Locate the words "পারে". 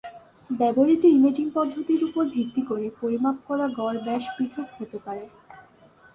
5.05-5.25